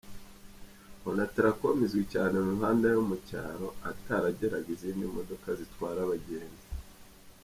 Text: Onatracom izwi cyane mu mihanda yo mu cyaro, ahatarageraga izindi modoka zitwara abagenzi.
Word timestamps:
Onatracom 1.09 1.77
izwi 1.85 2.03
cyane 2.13 2.35
mu 2.45 2.51
mihanda 2.55 2.85
yo 2.95 3.01
mu 3.09 3.17
cyaro, 3.27 3.67
ahatarageraga 3.85 4.67
izindi 4.75 5.03
modoka 5.15 5.47
zitwara 5.59 5.99
abagenzi. 6.05 6.65